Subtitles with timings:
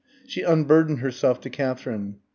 [0.25, 2.15] She unburdened herself to Katherine.